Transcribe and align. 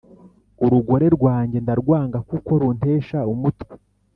Urugore 0.65 1.05
rwanjye 1.15 1.57
ndarwanga 1.65 2.17
kuko 2.29 2.51
runtesha 2.61 3.19
umutwe 3.33 3.73